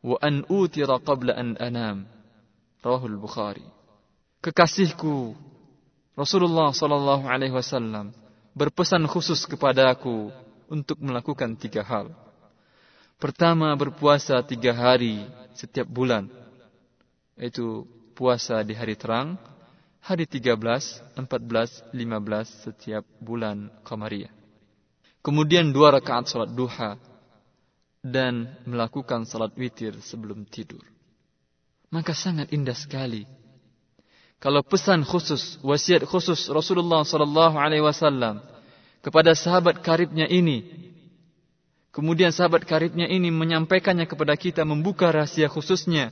وأن 0.02 0.44
أوتر 0.50 0.96
قبل 0.96 1.30
أن 1.30 1.56
أنام 1.56 2.06
رواه 2.86 3.06
البخاري 3.06 3.78
kekasihku 4.38 5.34
Rasulullah 6.14 6.70
sallallahu 6.70 7.26
alaihi 7.26 7.54
wasallam 7.54 8.10
berpesan 8.54 9.06
khusus 9.06 9.46
kepadaku 9.46 10.30
untuk 10.66 10.98
melakukan 10.98 11.54
tiga 11.54 11.82
hal. 11.86 12.10
Pertama 13.18 13.70
berpuasa 13.74 14.38
tiga 14.46 14.74
hari 14.74 15.26
setiap 15.54 15.86
bulan, 15.90 16.30
yaitu 17.34 17.86
puasa 18.14 18.62
di 18.62 18.74
hari 18.74 18.94
terang, 18.94 19.38
hari 20.02 20.26
13, 20.26 21.18
14, 21.18 21.94
15 21.94 22.66
setiap 22.66 23.02
bulan 23.18 23.70
Qamariyah. 23.82 24.30
Kemudian 25.23 25.71
dua 25.71 25.95
rakaat 25.95 26.27
salat 26.27 26.51
duha 26.51 26.99
dan 28.03 28.59
melakukan 28.67 29.23
salat 29.23 29.55
witir 29.55 29.95
sebelum 30.03 30.43
tidur. 30.43 30.83
Maka 31.87 32.11
sangat 32.11 32.51
indah 32.51 32.75
sekali. 32.75 33.23
Kalau 34.43 34.59
pesan 34.59 35.07
khusus, 35.07 35.55
wasiat 35.63 36.03
khusus 36.03 36.51
Rasulullah 36.51 37.07
sallallahu 37.07 37.55
alaihi 37.55 37.79
wasallam 37.79 38.43
kepada 38.99 39.31
sahabat 39.31 39.79
karibnya 39.79 40.27
ini, 40.27 40.67
kemudian 41.95 42.35
sahabat 42.35 42.67
karibnya 42.67 43.07
ini 43.07 43.31
menyampaikannya 43.31 44.03
kepada 44.03 44.35
kita 44.35 44.67
membuka 44.67 45.07
rahasia 45.07 45.47
khususnya, 45.47 46.11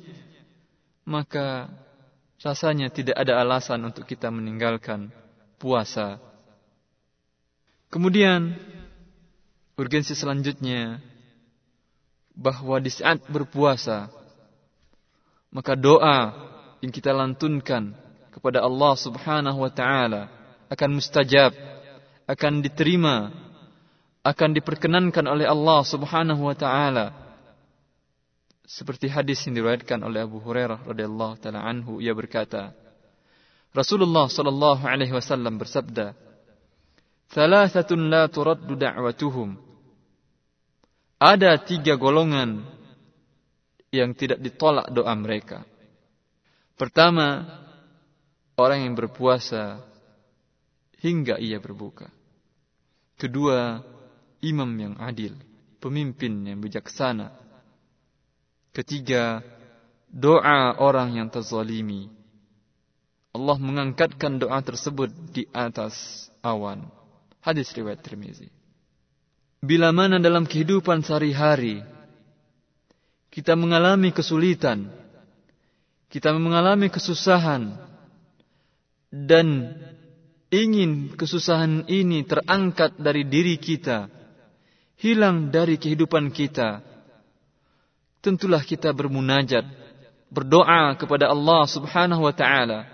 maka 1.04 1.68
rasanya 2.40 2.88
tidak 2.88 3.20
ada 3.20 3.44
alasan 3.44 3.84
untuk 3.84 4.08
kita 4.08 4.32
meninggalkan 4.32 5.12
puasa. 5.60 6.24
Kemudian 7.92 8.56
Urgensi 9.80 10.14
selanjutnya 10.14 11.00
bahwa 12.36 12.80
di 12.80 12.92
saat 12.92 13.24
berpuasa 13.28 14.12
maka 15.52 15.76
doa 15.76 16.32
yang 16.80 16.92
kita 16.92 17.12
lantunkan 17.12 17.92
kepada 18.32 18.64
Allah 18.64 18.94
Subhanahu 18.96 19.60
wa 19.68 19.72
taala 19.72 20.32
akan 20.72 20.90
mustajab, 20.98 21.52
akan 22.24 22.64
diterima, 22.64 23.30
akan 24.24 24.50
diperkenankan 24.56 25.28
oleh 25.28 25.46
Allah 25.46 25.84
Subhanahu 25.84 26.48
wa 26.48 26.56
taala. 26.56 27.12
Seperti 28.64 29.12
hadis 29.12 29.44
yang 29.44 29.60
diriwayatkan 29.60 30.00
oleh 30.00 30.24
Abu 30.24 30.40
Hurairah 30.40 30.88
radhiyallahu 30.88 31.36
taala 31.44 31.60
anhu 31.60 32.00
ia 32.00 32.16
berkata, 32.16 32.72
Rasulullah 33.76 34.32
sallallahu 34.32 34.88
alaihi 34.88 35.12
wasallam 35.12 35.60
bersabda, 35.60 36.16
"Thalathatun 37.32 38.12
la 38.12 38.28
turaddu 38.28 38.76
da'watuhum." 38.76 39.56
Ada 41.22 41.62
tiga 41.62 41.96
golongan 41.96 42.66
yang 43.94 44.16
tidak 44.18 44.42
ditolak 44.42 44.90
doa 44.90 45.14
mereka. 45.14 45.62
Pertama, 46.80 47.46
orang 48.58 48.90
yang 48.90 48.96
berpuasa 48.98 49.86
hingga 50.98 51.38
ia 51.38 51.62
berbuka. 51.62 52.10
Kedua, 53.22 53.78
imam 54.42 54.72
yang 54.82 54.96
adil, 54.98 55.38
pemimpin 55.78 56.42
yang 56.42 56.58
bijaksana. 56.58 57.30
Ketiga, 58.74 59.46
doa 60.10 60.80
orang 60.82 61.22
yang 61.22 61.28
terzalimi. 61.30 62.10
Allah 63.32 63.58
mengangkatkan 63.62 64.42
doa 64.42 64.60
tersebut 64.66 65.14
di 65.32 65.46
atas 65.54 66.28
awan. 66.42 67.01
Hadis 67.42 67.74
riwayat 67.74 68.06
Tirmizi. 68.06 68.50
Bila 69.62 69.90
mana 69.94 70.18
dalam 70.18 70.46
kehidupan 70.46 71.06
sehari-hari 71.06 71.82
kita 73.34 73.56
mengalami 73.56 74.12
kesulitan, 74.12 74.92
kita 76.12 76.36
mengalami 76.36 76.92
kesusahan, 76.92 77.72
dan 79.08 79.72
ingin 80.52 81.16
kesusahan 81.16 81.88
ini 81.88 82.28
terangkat 82.28 83.00
dari 83.00 83.24
diri 83.24 83.56
kita, 83.56 84.12
hilang 85.00 85.48
dari 85.48 85.80
kehidupan 85.80 86.36
kita, 86.36 86.84
tentulah 88.20 88.60
kita 88.60 88.92
bermunajat, 88.92 89.64
berdoa 90.28 90.92
kepada 91.00 91.32
Allah 91.32 91.64
Subhanahu 91.72 92.28
wa 92.28 92.36
taala. 92.36 92.91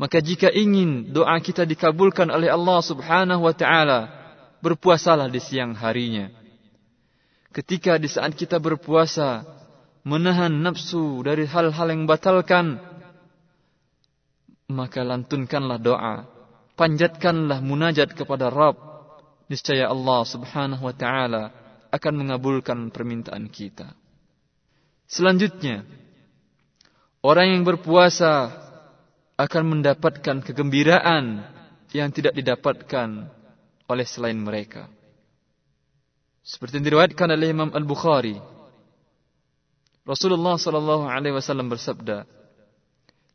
Maka 0.00 0.18
jika 0.24 0.48
ingin 0.48 1.12
doa 1.12 1.36
kita 1.38 1.68
dikabulkan 1.68 2.32
oleh 2.32 2.48
Allah 2.48 2.80
Subhanahu 2.80 3.44
wa 3.44 3.54
taala, 3.54 4.08
berpuasalah 4.64 5.28
di 5.28 5.40
siang 5.42 5.76
harinya. 5.76 6.30
Ketika 7.52 8.00
di 8.00 8.08
saat 8.08 8.32
kita 8.32 8.56
berpuasa, 8.56 9.44
menahan 10.08 10.50
nafsu 10.64 11.20
dari 11.20 11.44
hal-hal 11.44 11.92
yang 11.92 12.08
batalkan, 12.08 12.80
maka 14.72 15.04
lantunkanlah 15.04 15.76
doa, 15.76 16.24
panjatkanlah 16.78 17.60
munajat 17.60 18.16
kepada 18.16 18.48
Rabb. 18.48 18.90
Niscaya 19.52 19.92
Allah 19.92 20.24
Subhanahu 20.24 20.88
wa 20.88 20.94
taala 20.96 21.52
akan 21.92 22.14
mengabulkan 22.24 22.88
permintaan 22.88 23.52
kita. 23.52 23.92
Selanjutnya, 25.04 25.84
orang 27.20 27.52
yang 27.52 27.62
berpuasa 27.68 28.61
akan 29.42 29.62
mendapatkan 29.78 30.38
kegembiraan 30.46 31.42
yang 31.90 32.14
tidak 32.14 32.38
didapatkan 32.38 33.26
oleh 33.90 34.06
selain 34.06 34.38
mereka. 34.38 34.86
Seperti 36.42 36.78
yang 36.78 36.86
diriwayatkan 36.86 37.28
oleh 37.34 37.50
Imam 37.50 37.70
Al-Bukhari. 37.74 38.38
Rasulullah 40.02 40.58
sallallahu 40.58 41.06
alaihi 41.06 41.34
wasallam 41.34 41.70
bersabda, 41.70 42.26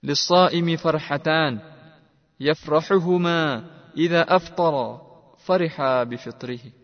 "Lis-shaimi 0.04 0.76
farhatan 0.80 1.64
yafrahuhuma 2.40 3.64
idza 3.96 4.24
aftara 4.28 5.00
fariha 5.48 6.04
bi 6.04 6.20
fitrihi 6.20 6.76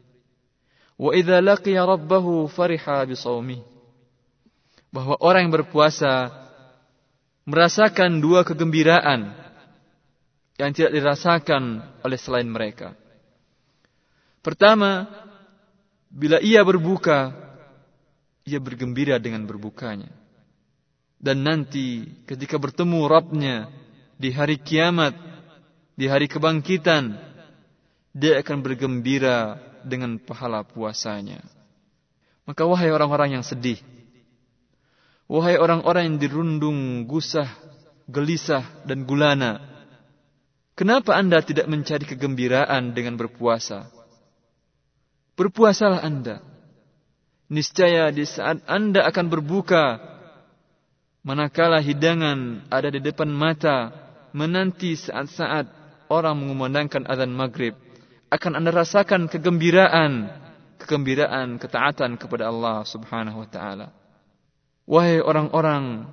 wa 0.95 1.12
idza 1.12 1.43
laqiya 1.43 1.83
rabbahu 1.83 2.47
fariha 2.47 3.03
bi 3.03 3.15
shaumihi." 3.15 3.63
Bahwa 4.93 5.17
orang 5.19 5.49
yang 5.49 5.53
berpuasa 5.57 6.42
merasakan 7.43 8.23
dua 8.23 8.47
kegembiraan 8.47 9.36
yang 10.56 10.71
tidak 10.71 10.93
dirasakan 10.95 11.84
oleh 12.06 12.19
selain 12.19 12.47
mereka. 12.47 12.95
Pertama, 14.43 15.08
bila 16.12 16.38
ia 16.43 16.62
berbuka, 16.62 17.32
ia 18.43 18.60
bergembira 18.60 19.17
dengan 19.17 19.47
berbukanya. 19.47 20.12
Dan 21.23 21.47
nanti 21.47 22.03
ketika 22.27 22.60
bertemu 22.60 23.08
Rabbnya 23.08 23.71
di 24.19 24.29
hari 24.36 24.60
kiamat, 24.60 25.15
di 25.95 26.12
hari 26.12 26.27
kebangkitan, 26.27 27.15
dia 28.12 28.43
akan 28.43 28.60
bergembira 28.60 29.56
dengan 29.88 30.19
pahala 30.19 30.67
puasanya. 30.67 31.39
Maka 32.43 32.67
wahai 32.67 32.91
orang-orang 32.91 33.39
yang 33.39 33.45
sedih, 33.47 33.79
wahai 35.34 35.58
orang-orang 35.58 36.13
yang 36.13 36.17
dirundung 36.22 37.10
gusah, 37.10 37.50
gelisah, 38.06 38.86
dan 38.86 39.10
gulana, 39.10 39.58
kenapa 40.78 41.17
anda 41.17 41.41
tidak 41.41 41.65
mencari 41.65 42.06
kegembiraan 42.06 42.93
dengan 42.93 43.17
berpuasa? 43.17 43.89
Berpuasalah 45.34 46.06
anda 46.06 46.54
Niscaya 47.54 48.10
di 48.10 48.26
saat 48.26 48.65
anda 48.65 49.06
akan 49.06 49.30
berbuka, 49.30 50.02
manakala 51.22 51.78
hidangan 51.84 52.65
ada 52.72 52.89
di 52.89 52.98
depan 52.98 53.30
mata, 53.30 53.93
menanti 54.34 54.98
saat-saat 54.98 55.69
orang 56.10 56.34
mengumandangkan 56.34 57.06
azan 57.06 57.30
maghrib, 57.30 57.78
akan 58.34 58.58
anda 58.58 58.74
rasakan 58.74 59.30
kegembiraan, 59.30 60.34
kegembiraan 60.82 61.62
ketaatan 61.62 62.17
kepada 62.17 62.50
Allah 62.50 62.82
subhanahu 62.89 63.46
wa 63.46 63.50
ta'ala. 63.52 64.02
Wahai 64.84 65.24
orang-orang 65.24 66.12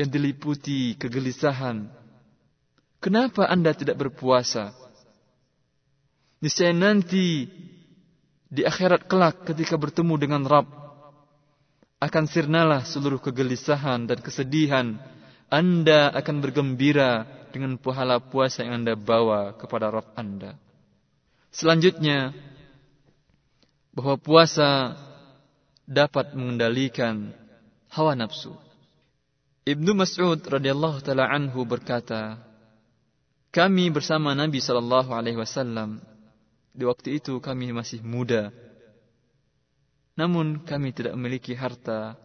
yang 0.00 0.08
diliputi 0.08 0.96
kegelisahan, 0.96 1.90
kenapa 3.02 3.44
anda 3.44 3.76
tidak 3.76 4.00
berpuasa? 4.00 4.72
Niscaya 6.38 6.72
nanti 6.72 7.50
di 8.48 8.62
akhirat 8.64 9.04
kelak 9.04 9.44
ketika 9.44 9.76
bertemu 9.76 10.14
dengan 10.16 10.42
Rabb 10.48 10.72
akan 12.00 12.24
sirnalah 12.30 12.86
seluruh 12.86 13.20
kegelisahan 13.20 14.08
dan 14.08 14.18
kesedihan 14.24 14.96
anda 15.52 16.08
akan 16.16 16.40
bergembira 16.40 17.26
dengan 17.52 17.76
pahala 17.76 18.22
puasa 18.22 18.64
yang 18.64 18.84
anda 18.84 18.96
bawa 18.96 19.52
kepada 19.58 19.92
Rabb 19.92 20.16
anda 20.16 20.56
selanjutnya 21.52 22.32
bahwa 23.92 24.16
puasa 24.16 24.94
dapat 25.84 26.32
mengendalikan 26.38 27.34
hawa 27.92 28.14
nafsu 28.16 28.56
Ibnu 29.68 29.92
Mas'ud 29.92 30.40
radhiyallahu 30.40 31.04
taala 31.04 31.28
anhu 31.28 31.68
berkata 31.68 32.40
kami 33.52 33.92
bersama 33.92 34.32
Nabi 34.32 34.64
sallallahu 34.64 35.12
alaihi 35.12 35.36
wasallam 35.36 36.00
di 36.72 36.88
waktu 36.88 37.20
itu 37.20 37.36
kami 37.36 37.68
masih 37.76 38.00
muda. 38.00 38.48
Namun 40.16 40.64
kami 40.64 40.96
tidak 40.96 41.12
memiliki 41.20 41.52
harta 41.52 42.16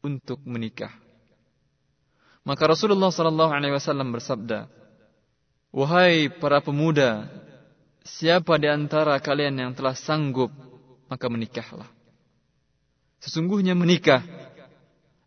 untuk 0.00 0.40
menikah. 0.48 0.96
Maka 2.42 2.64
Rasulullah 2.66 3.12
sallallahu 3.12 3.52
alaihi 3.52 3.76
wasallam 3.76 4.08
bersabda, 4.10 4.66
"Wahai 5.76 6.32
para 6.32 6.64
pemuda, 6.64 7.28
siapa 8.02 8.56
di 8.56 8.66
antara 8.66 9.20
kalian 9.20 9.60
yang 9.60 9.72
telah 9.76 9.92
sanggup, 9.92 10.50
maka 11.06 11.28
menikahlah." 11.28 11.86
Sesungguhnya 13.22 13.78
menikah 13.78 14.24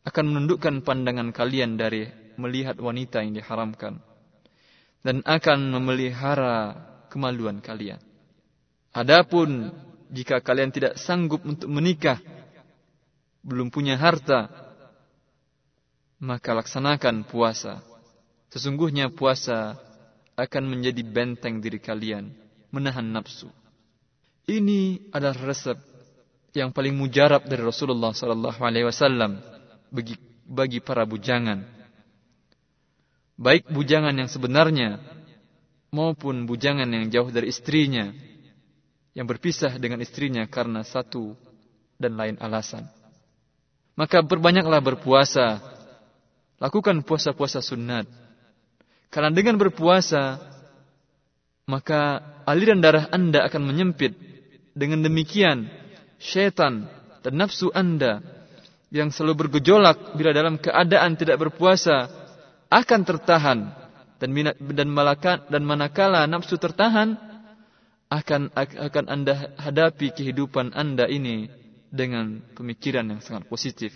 akan 0.05 0.25
menundukkan 0.29 0.85
pandangan 0.85 1.33
kalian 1.33 1.81
dari 1.81 2.05
melihat 2.37 2.77
wanita 2.77 3.25
yang 3.25 3.33
diharamkan 3.33 3.99
dan 5.01 5.25
akan 5.25 5.73
memelihara 5.73 6.77
kemaluan 7.09 7.61
kalian. 7.61 8.01
Adapun 8.93 9.69
jika 10.13 10.41
kalian 10.41 10.69
tidak 10.73 10.97
sanggup 11.01 11.41
untuk 11.45 11.67
menikah, 11.69 12.21
belum 13.45 13.69
punya 13.69 13.97
harta, 13.97 14.49
maka 16.21 16.57
laksanakan 16.57 17.25
puasa. 17.29 17.81
Sesungguhnya 18.49 19.11
puasa 19.11 19.77
akan 20.37 20.63
menjadi 20.65 21.01
benteng 21.05 21.59
diri 21.59 21.77
kalian, 21.77 22.33
menahan 22.73 23.05
nafsu. 23.05 23.49
Ini 24.45 25.09
adalah 25.09 25.37
resep 25.53 25.77
yang 26.55 26.71
paling 26.71 26.95
mujarab 26.95 27.45
dari 27.49 27.59
Rasulullah 27.59 28.15
sallallahu 28.15 28.61
alaihi 28.63 28.87
wasallam 28.87 29.54
bagi 29.89 30.15
bagi 30.45 30.79
para 30.79 31.03
bujangan. 31.03 31.65
Baik 33.35 33.67
bujangan 33.67 34.15
yang 34.15 34.29
sebenarnya 34.31 35.01
maupun 35.91 36.47
bujangan 36.47 36.87
yang 36.87 37.11
jauh 37.11 37.27
dari 37.31 37.51
istrinya 37.51 38.15
yang 39.15 39.25
berpisah 39.27 39.79
dengan 39.79 40.03
istrinya 40.03 40.43
karena 40.47 40.83
satu 40.83 41.35
dan 41.95 42.19
lain 42.19 42.35
alasan. 42.39 42.87
Maka 43.95 44.19
berbanyaklah 44.19 44.83
berpuasa. 44.83 45.63
Lakukan 46.59 47.03
puasa-puasa 47.03 47.63
sunat. 47.63 48.07
Karena 49.11 49.31
dengan 49.31 49.55
berpuasa, 49.55 50.39
maka 51.67 52.19
aliran 52.43 52.83
darah 52.83 53.07
anda 53.11 53.47
akan 53.47 53.63
menyempit. 53.63 54.15
Dengan 54.75 54.99
demikian, 55.07 55.71
syaitan 56.19 56.91
dan 57.23 57.33
nafsu 57.39 57.71
anda 57.71 58.19
yang 58.95 59.11
selalu 59.11 59.45
bergejolak 59.45 60.15
bila 60.15 60.31
dalam 60.31 60.55
keadaan 60.55 61.19
tidak 61.19 61.35
berpuasa 61.35 62.07
akan 62.71 63.01
tertahan 63.03 63.59
dan 64.15 64.29
dan 64.71 64.87
malaka 64.87 65.43
dan 65.51 65.67
manakala 65.67 66.23
nafsu 66.23 66.55
tertahan 66.55 67.19
akan 68.07 68.55
akan 68.55 69.05
Anda 69.11 69.51
hadapi 69.59 70.15
kehidupan 70.15 70.71
Anda 70.71 71.11
ini 71.11 71.51
dengan 71.91 72.39
pemikiran 72.55 73.03
yang 73.11 73.19
sangat 73.19 73.51
positif. 73.51 73.91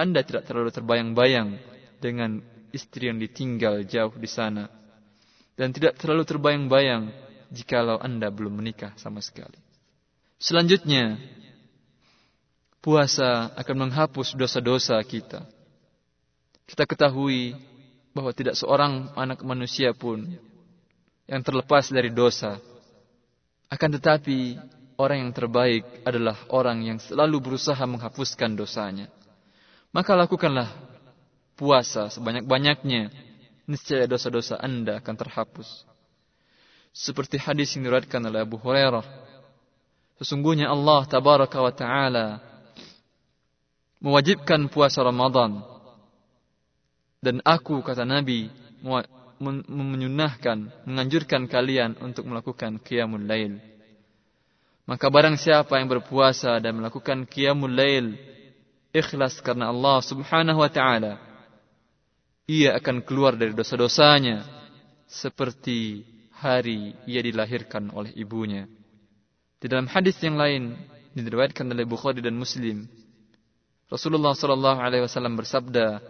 Anda 0.00 0.24
tidak 0.24 0.48
terlalu 0.48 0.72
terbayang-bayang 0.72 1.60
dengan 2.00 2.40
istri 2.72 3.12
yang 3.12 3.20
ditinggal 3.20 3.84
jauh 3.84 4.16
di 4.16 4.26
sana 4.26 4.72
dan 5.60 5.76
tidak 5.76 6.00
terlalu 6.00 6.24
terbayang-bayang 6.24 7.12
jikalau 7.52 8.00
Anda 8.00 8.32
belum 8.32 8.64
menikah 8.64 8.96
sama 8.96 9.20
sekali. 9.20 9.60
Selanjutnya, 10.40 11.20
puasa 12.82 13.54
akan 13.54 13.88
menghapus 13.88 14.34
dosa-dosa 14.34 14.98
kita. 15.06 15.46
Kita 16.66 16.82
ketahui 16.82 17.54
bahwa 18.10 18.34
tidak 18.34 18.58
seorang 18.58 19.14
anak 19.14 19.40
manusia 19.46 19.94
pun 19.94 20.26
yang 21.30 21.40
terlepas 21.40 21.88
dari 21.94 22.10
dosa. 22.10 22.58
Akan 23.72 23.88
tetapi, 23.88 24.58
orang 25.00 25.24
yang 25.24 25.32
terbaik 25.32 25.86
adalah 26.04 26.36
orang 26.52 26.84
yang 26.84 26.98
selalu 27.00 27.40
berusaha 27.40 27.80
menghapuskan 27.88 28.52
dosanya. 28.52 29.08
Maka 29.94 30.12
lakukanlah 30.12 30.68
puasa 31.56 32.12
sebanyak-banyaknya, 32.12 33.08
niscaya 33.64 34.04
dosa-dosa 34.04 34.60
Anda 34.60 35.00
akan 35.00 35.14
terhapus. 35.16 35.88
Seperti 36.92 37.40
hadis 37.40 37.72
yang 37.72 37.88
diriwayatkan 37.88 38.20
oleh 38.28 38.44
Abu 38.44 38.60
Hurairah, 38.60 39.06
sesungguhnya 40.20 40.68
Allah 40.68 41.08
tabaraka 41.08 41.56
wa 41.56 41.72
taala 41.72 42.51
mewajibkan 44.02 44.66
puasa 44.66 45.00
Ramadan 45.06 45.62
dan 47.22 47.38
aku 47.46 47.86
kata 47.86 48.02
Nabi 48.02 48.50
menyunahkan, 49.70 50.86
menganjurkan 50.86 51.46
kalian 51.46 51.94
untuk 52.02 52.26
melakukan 52.26 52.82
qiyamul 52.82 53.22
lail. 53.22 53.62
Maka 54.82 55.06
barang 55.06 55.38
siapa 55.38 55.78
yang 55.78 55.86
berpuasa 55.86 56.58
dan 56.58 56.82
melakukan 56.82 57.22
qiyamul 57.30 57.70
lail 57.70 58.18
ikhlas 58.90 59.38
karena 59.38 59.70
Allah 59.70 60.02
Subhanahu 60.02 60.58
wa 60.58 60.70
taala, 60.70 61.22
ia 62.50 62.74
akan 62.74 63.06
keluar 63.06 63.38
dari 63.38 63.54
dosa-dosanya 63.54 64.42
seperti 65.06 66.02
hari 66.34 66.98
ia 67.06 67.22
dilahirkan 67.22 67.94
oleh 67.94 68.10
ibunya. 68.18 68.66
Di 69.62 69.70
dalam 69.70 69.86
hadis 69.86 70.18
yang 70.18 70.34
lain 70.34 70.74
diriwayatkan 71.14 71.70
oleh 71.70 71.86
Bukhari 71.86 72.18
dan 72.18 72.34
Muslim, 72.34 72.90
Rasulullah 73.92 74.32
sallallahu 74.32 74.80
alaihi 74.80 75.04
wasallam 75.04 75.36
bersabda, 75.36 76.00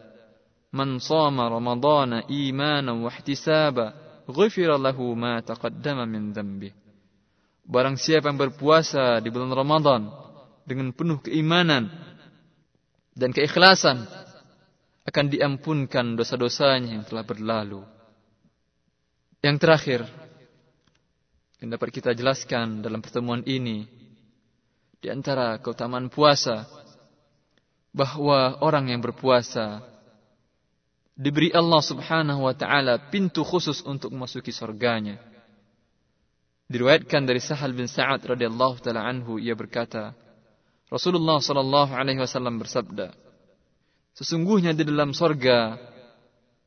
"Man 0.71 1.03
shoma 1.03 1.51
Ramadhana 1.51 2.23
imanan 2.31 3.03
wa 3.03 3.11
ihtisaba, 3.11 3.99
ghufira 4.31 4.79
lahu 4.79 5.18
ma 5.18 5.42
taqaddama 5.42 6.07
min 6.07 6.31
dhanbi." 6.31 6.71
Barang 7.66 7.99
siapa 7.99 8.31
yang 8.31 8.38
berpuasa 8.38 9.18
di 9.18 9.35
bulan 9.35 9.51
Ramadan 9.51 10.07
dengan 10.62 10.95
penuh 10.95 11.18
keimanan 11.27 11.90
dan 13.18 13.35
keikhlasan, 13.35 14.07
akan 15.03 15.27
diampunkan 15.27 16.14
dosa-dosanya 16.14 17.03
yang 17.03 17.05
telah 17.07 17.27
berlalu. 17.27 17.83
Yang 19.42 19.57
terakhir, 19.59 20.01
yang 21.59 21.75
dapat 21.75 21.90
kita 21.90 22.14
jelaskan 22.14 22.79
dalam 22.79 23.03
pertemuan 23.03 23.42
ini, 23.42 23.90
di 25.03 25.11
antara 25.11 25.59
keutamaan 25.59 26.07
puasa, 26.07 26.62
bahwa 27.92 28.57
orang 28.64 28.88
yang 28.88 29.05
berpuasa 29.05 29.85
diberi 31.12 31.52
Allah 31.52 31.85
Subhanahu 31.85 32.48
wa 32.48 32.57
taala 32.57 32.98
pintu 33.12 33.44
khusus 33.44 33.85
untuk 33.85 34.11
memasuki 34.11 34.50
surganya. 34.50 35.20
Diriwayatkan 36.72 37.28
dari 37.28 37.37
Sahal 37.37 37.76
bin 37.76 37.85
Sa'ad 37.85 38.24
radhiyallahu 38.24 38.81
taala 38.81 39.05
anhu 39.05 39.37
ia 39.37 39.52
berkata, 39.52 40.16
Rasulullah 40.88 41.37
sallallahu 41.40 41.92
alaihi 41.92 42.20
wasallam 42.20 42.57
bersabda, 42.57 43.12
Sesungguhnya 44.12 44.76
di 44.76 44.85
dalam 44.85 45.16
sorga 45.16 45.76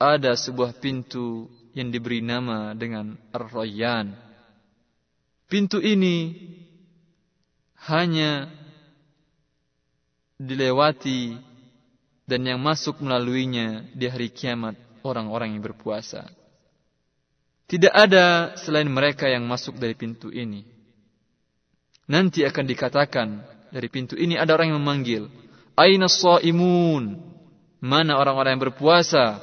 ada 0.01 0.33
sebuah 0.33 0.81
pintu 0.81 1.45
yang 1.77 1.93
diberi 1.93 2.21
nama 2.25 2.73
dengan 2.73 3.13
Ar-Rayyan. 3.29 4.17
Pintu 5.45 5.77
ini 5.77 6.33
hanya 7.85 8.49
dilewati 10.35 11.39
dan 12.25 12.41
yang 12.43 12.59
masuk 12.59 12.99
melaluinya 12.99 13.85
di 13.93 14.09
hari 14.09 14.33
kiamat 14.33 14.75
orang-orang 15.05 15.55
yang 15.55 15.63
berpuasa. 15.63 16.27
Tidak 17.65 17.93
ada 17.93 18.53
selain 18.61 18.89
mereka 18.89 19.25
yang 19.25 19.45
masuk 19.45 19.77
dari 19.81 19.97
pintu 19.97 20.29
ini. 20.29 20.65
Nanti 22.05 22.45
akan 22.45 22.65
dikatakan 22.65 23.27
dari 23.73 23.89
pintu 23.89 24.13
ini 24.13 24.37
ada 24.37 24.53
orang 24.53 24.73
yang 24.73 24.81
memanggil, 24.81 25.23
Aina 25.73 26.07
imun. 26.41 27.33
Mana 27.85 28.17
orang-orang 28.17 28.57
yang 28.57 28.63
berpuasa? 28.71 29.37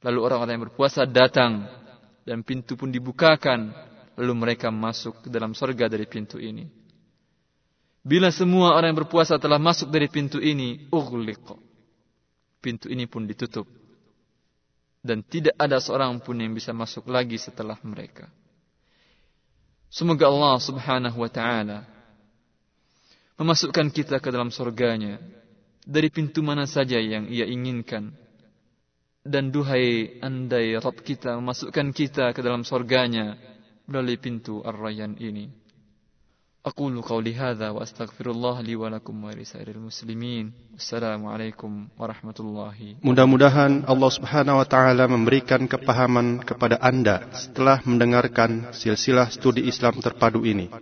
Lalu 0.00 0.18
orang-orang 0.24 0.52
yang 0.58 0.64
berpuasa 0.72 1.04
datang 1.06 1.68
dan 2.24 2.40
pintu 2.42 2.74
pun 2.74 2.90
dibukakan. 2.90 3.70
Lalu 4.16 4.32
mereka 4.34 4.72
masuk 4.72 5.26
ke 5.26 5.28
dalam 5.28 5.54
surga 5.54 5.86
dari 5.86 6.08
pintu 6.08 6.40
ini. 6.40 6.79
Bila 8.00 8.32
semua 8.32 8.72
orang 8.72 8.96
yang 8.96 9.00
berpuasa 9.04 9.36
telah 9.36 9.60
masuk 9.60 9.92
dari 9.92 10.08
pintu 10.08 10.40
ini, 10.40 10.88
ughliq. 10.88 11.44
Pintu 12.60 12.88
ini 12.88 13.04
pun 13.04 13.28
ditutup. 13.28 13.68
Dan 15.00 15.24
tidak 15.24 15.56
ada 15.56 15.80
seorang 15.80 16.20
pun 16.20 16.36
yang 16.36 16.52
bisa 16.52 16.72
masuk 16.76 17.08
lagi 17.08 17.36
setelah 17.40 17.76
mereka. 17.84 18.28
Semoga 19.90 20.28
Allah 20.28 20.56
subhanahu 20.60 21.18
wa 21.18 21.30
ta'ala 21.32 21.82
memasukkan 23.40 23.88
kita 23.90 24.20
ke 24.20 24.28
dalam 24.28 24.52
surganya 24.52 25.16
dari 25.82 26.12
pintu 26.12 26.44
mana 26.44 26.68
saja 26.68 27.00
yang 27.00 27.26
ia 27.26 27.48
inginkan. 27.48 28.12
Dan 29.20 29.52
duhai 29.52 30.20
andai 30.24 30.76
Rabb 30.80 31.04
kita 31.04 31.36
memasukkan 31.36 31.92
kita 31.92 32.32
ke 32.32 32.40
dalam 32.40 32.64
surganya 32.64 33.36
melalui 33.84 34.16
pintu 34.16 34.64
Ar-Rayyan 34.64 35.20
ini. 35.20 35.59
أقول 36.65 36.97
قولي 37.05 37.37
هذا 37.37 37.69
وأستغفر 37.69 38.25
الله 38.33 38.61
لي 38.65 38.73
ولكم 38.73 39.13
ولسائر 39.23 39.69
المسلمين 39.77 40.73
السلام 40.81 41.21
عليكم 41.21 41.71
ورحمة 41.93 42.37
الله 42.41 43.05
Mudah-mudahan 43.05 43.85
Allah 43.85 44.09
Subhanahu 44.09 44.57
wa 44.57 44.65
taala 44.65 45.05
memberikan 45.05 45.69
kepahaman 45.69 46.41
kepada 46.41 46.81
Anda 46.81 47.29
setelah 47.37 47.85
mendengarkan 47.85 48.73
silsilah 48.73 49.29
studi 49.29 49.69
Islam 49.69 50.01
terpadu 50.01 50.41
ini. 50.41 50.73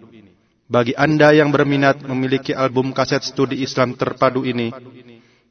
Bagi 0.72 0.96
Anda 0.96 1.36
yang 1.36 1.52
berminat 1.52 2.00
memiliki 2.08 2.56
album 2.56 2.96
kaset 2.96 3.20
studi 3.20 3.60
Islam 3.60 4.00
terpadu 4.00 4.48
ini, 4.48 4.72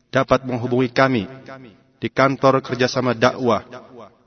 dapat 0.09 0.49
menghubungi 0.49 0.89
kami 0.97 1.29
di 2.01 2.09
kantor 2.09 2.65
kerjasama 2.65 3.13
dakwah, 3.13 3.69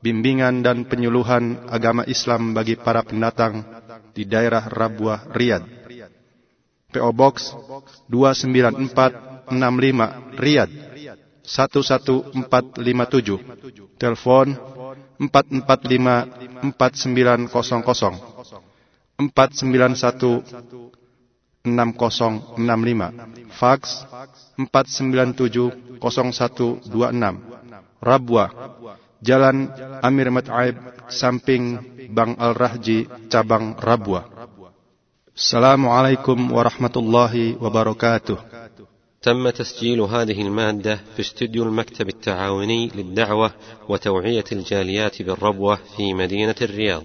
bimbingan 0.05 0.61
dan 0.61 0.85
penyuluhan 0.85 1.65
agama 1.65 2.05
Islam 2.05 2.53
bagi 2.53 2.77
para 2.77 3.01
pendatang 3.01 3.65
di 4.13 4.23
daerah 4.23 4.69
Rabuah, 4.69 5.33
Riyadh. 5.33 5.78
PO 6.92 7.12
Box 7.14 7.54
29465 8.10 10.38
Riyadh 10.38 10.70
11457 11.46 13.38
Telepon 13.98 14.54
445 15.18 16.28
4900 16.78 17.48
491 17.56 18.40
6065 21.64 23.12
Fax 23.52 24.06
497 24.56 26.00
0126 26.00 26.80
Rabwa 28.00 28.48
Jalan 29.20 29.68
Amir 30.00 30.32
Mat'aib 30.32 30.80
samping 31.12 31.76
Bang 32.16 32.32
Al-Rahji 32.40 33.04
cabang 33.28 33.76
Rabwa 33.76 34.29
Assalamualaikum 35.40 36.52
warahmatullahi 36.52 37.56
wabarakatuh 37.56 38.36
تم 39.22 39.50
تسجيل 39.50 40.00
هذه 40.00 40.42
المادة 40.42 41.00
في 41.16 41.20
استوديو 41.20 41.62
المكتب 41.64 42.08
التعاوني 42.08 42.88
للدعوة 42.94 43.52
وتوعية 43.88 44.44
الجاليات 44.52 45.22
بالربوة 45.22 45.78
في 45.96 46.14
مدينة 46.14 46.54
الرياض. 46.62 47.04